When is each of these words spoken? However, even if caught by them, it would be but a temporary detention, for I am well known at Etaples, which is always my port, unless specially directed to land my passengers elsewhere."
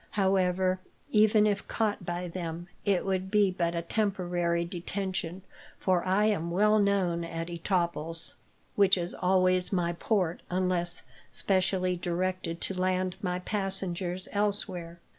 However, 0.17 0.79
even 1.11 1.45
if 1.45 1.67
caught 1.67 2.03
by 2.07 2.27
them, 2.27 2.67
it 2.85 3.05
would 3.05 3.29
be 3.29 3.51
but 3.51 3.75
a 3.75 3.83
temporary 3.83 4.65
detention, 4.65 5.43
for 5.77 6.03
I 6.03 6.25
am 6.25 6.49
well 6.49 6.79
known 6.79 7.23
at 7.23 7.51
Etaples, 7.51 8.33
which 8.75 8.97
is 8.97 9.13
always 9.13 9.71
my 9.71 9.93
port, 9.93 10.41
unless 10.49 11.03
specially 11.29 11.95
directed 11.97 12.61
to 12.61 12.73
land 12.81 13.15
my 13.21 13.37
passengers 13.41 14.27
elsewhere." 14.31 14.99